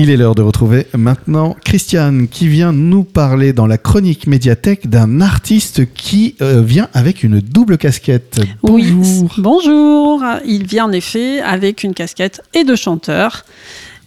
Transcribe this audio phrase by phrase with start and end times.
[0.00, 4.88] Il est l'heure de retrouver maintenant Christiane qui vient nous parler dans la chronique médiathèque
[4.88, 8.40] d'un artiste qui euh, vient avec une double casquette.
[8.62, 9.24] Bonjour.
[9.24, 10.22] Oui, bonjour.
[10.46, 13.44] Il vient en effet avec une casquette et de chanteur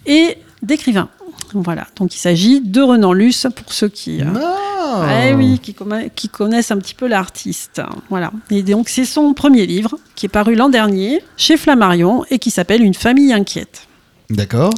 [0.06, 1.10] et d'écrivain.
[1.52, 5.76] Voilà, donc il s'agit de Renan Luce pour ceux qui, euh, oui, qui,
[6.16, 7.82] qui, connaissent un petit peu l'artiste.
[8.08, 12.38] Voilà, et donc c'est son premier livre qui est paru l'an dernier chez Flammarion et
[12.38, 13.86] qui s'appelle Une famille inquiète.
[14.30, 14.72] D'accord.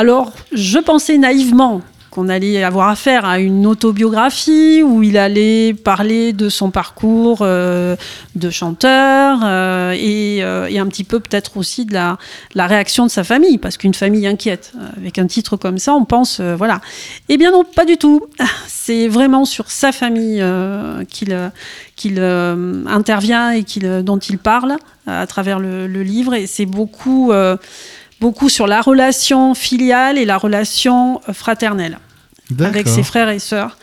[0.00, 6.32] Alors, je pensais naïvement qu'on allait avoir affaire à une autobiographie où il allait parler
[6.32, 7.96] de son parcours euh,
[8.34, 12.16] de chanteur euh, euh, et, un petit peu peut-être aussi de la,
[12.56, 16.40] réaction de sa famille, parce qu'une famille inquiète, avec un titre comme ça, on pense,
[16.40, 16.80] voilà.
[17.28, 18.22] Eh bien non, pas du tout.
[18.68, 20.42] C'est vraiment sur sa famille
[21.10, 22.20] qu'il
[22.88, 23.64] intervient et
[24.02, 27.34] dont il parle à travers le, le livre, et c'est beaucoup
[28.20, 31.98] beaucoup sur la relation filiale et la relation euh, fraternelle
[32.58, 33.78] avec ses frères et sœurs.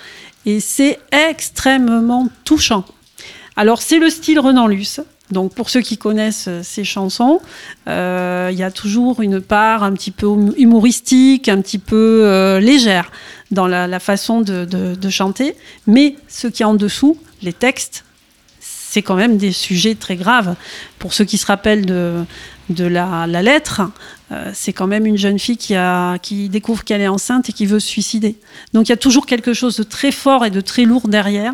[0.46, 2.86] Et c'est extrêmement touchant.
[3.56, 5.02] Alors, c'est le style Renan Luce.
[5.32, 7.42] Donc, pour ceux qui connaissent ces euh, chansons,
[7.88, 12.60] euh, il y a toujours une part un petit peu hum, humoristique, un petit peu
[12.60, 13.12] légère
[13.52, 15.56] dans la, façon de, de, chanter.
[15.86, 18.04] Mais ce qui est en dessous, les textes,
[18.60, 20.56] c'est quand même des sujets très graves.
[21.00, 22.24] Pour ceux qui se rappellent de,
[22.70, 23.82] de la, lettre,
[24.32, 27.80] euh, c'est quand même une jeune fille qui découvre qu'elle est enceinte et qui veut
[27.80, 28.36] se suicider.
[28.74, 31.54] Donc il y a toujours quelque chose de très fort et de très lourd derrière.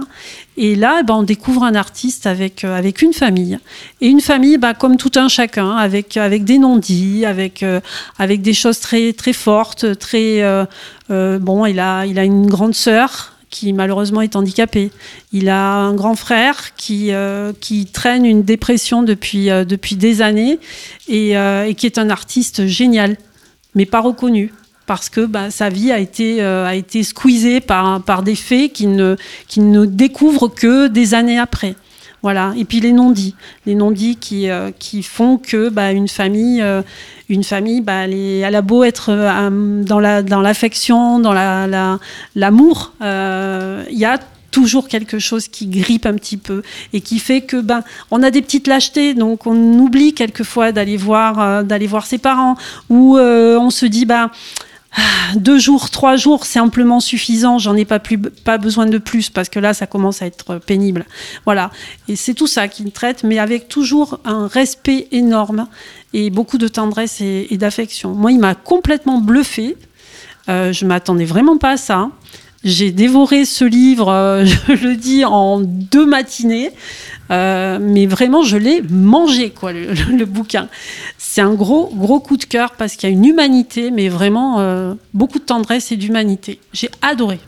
[0.57, 3.59] Et là, eh ben, on découvre un artiste avec, euh, avec une famille.
[4.01, 7.79] Et une famille, bah, comme tout un chacun, avec, avec des non-dits, avec, euh,
[8.17, 9.97] avec des choses très, très fortes.
[9.99, 10.43] Très,
[11.09, 14.89] bon, il a, il a une grande sœur qui malheureusement est handicapé.
[15.31, 17.53] Il a un grand frère qui, euh,
[17.93, 20.59] traîne une dépression depuis, euh, des années
[21.11, 23.15] euh, et, qui est un artiste génial,
[23.75, 24.51] mais pas reconnu.
[24.87, 29.15] Parce que bah, sa vie a été, a squeezée par, des faits qu'il ne,
[29.57, 31.75] ne découvre que des années après.
[32.23, 32.53] Voilà.
[32.57, 33.35] Et puis les non-dits,
[33.65, 36.81] les non-dits qui, euh, qui font que bah, une famille, euh,
[37.27, 41.99] une famille, bah, elle, a beau être euh, dans la dans l'affection, dans la
[42.35, 44.19] l'amour, il y a
[44.51, 46.61] toujours quelque chose qui grippe un petit peu
[46.93, 50.95] et qui fait que ben on a des petites lâchetés donc on oublie quelquefois d'aller
[50.95, 52.55] voir d'aller voir ses parents
[52.87, 54.29] ou on se dit ben
[55.35, 57.57] deux jours, trois jours, c'est amplement suffisant.
[57.57, 60.57] J'en ai pas, plus, pas besoin de plus parce que là, ça commence à être
[60.57, 61.05] pénible.
[61.45, 61.71] Voilà.
[62.07, 65.67] Et c'est tout ça qui me traite, mais avec toujours un respect énorme
[66.13, 68.13] et beaucoup de tendresse et, d'affection.
[68.13, 69.77] Moi, il m'a complètement bluffé.
[70.49, 72.09] Euh, je m'attendais vraiment pas à ça.
[72.63, 76.71] J'ai dévoré ce livre, euh, je le dis, en deux matinées.
[77.31, 80.69] Euh, mais vraiment, je l'ai mangé, quoi, le, bouquin.
[81.17, 84.59] C'est un gros, gros coup de cœur parce qu'il y a une humanité, mais vraiment
[84.59, 86.59] euh, beaucoup de tendresse et d'humanité.
[86.73, 87.39] J'ai adoré.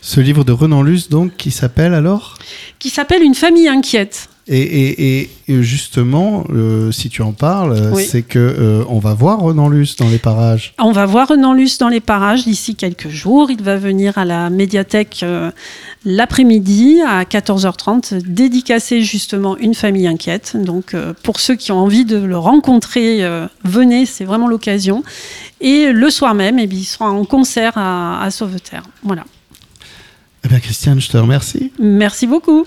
[0.00, 2.38] Ce livre de Renan Luce, donc, qui s'appelle alors?
[2.78, 4.28] Qui s'appelle Une famille inquiète.
[4.48, 9.96] Et, justement, euh, si tu en parles, c'est que euh, on va voir Renan Luce
[9.96, 10.72] dans les parages.
[10.78, 13.50] On va voir Renan Luce dans les parages d'ici quelques jours.
[13.50, 15.50] Il va venir à la médiathèque euh,
[16.04, 20.56] l'après-midi à 14h30, dédicacer justement une famille inquiète.
[20.56, 23.28] Donc, pour ceux qui ont envie de le rencontrer,
[23.64, 25.02] venez, c'est vraiment l'occasion.
[25.60, 28.84] Et le soir même, eh bien, il sera en concert à, à Sauveterre.
[29.02, 29.24] Voilà.
[30.44, 31.72] Eh bien, Christiane, je te remercie.
[31.80, 32.64] Merci beaucoup.